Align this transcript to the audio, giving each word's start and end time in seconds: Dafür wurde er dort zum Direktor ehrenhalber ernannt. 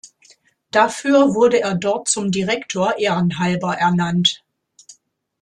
Dafür 0.71 1.35
wurde 1.35 1.61
er 1.61 1.75
dort 1.75 2.07
zum 2.07 2.31
Direktor 2.31 2.97
ehrenhalber 2.97 3.75
ernannt. 3.77 4.43